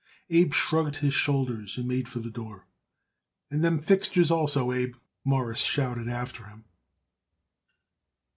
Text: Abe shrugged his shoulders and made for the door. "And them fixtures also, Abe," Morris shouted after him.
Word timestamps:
Abe 0.31 0.51
shrugged 0.51 0.95
his 0.95 1.13
shoulders 1.13 1.77
and 1.77 1.87
made 1.87 2.09
for 2.09 2.17
the 2.17 2.31
door. 2.31 2.65
"And 3.51 3.63
them 3.63 3.79
fixtures 3.79 4.31
also, 4.31 4.71
Abe," 4.71 4.95
Morris 5.23 5.61
shouted 5.61 6.07
after 6.07 6.45
him. 6.45 6.65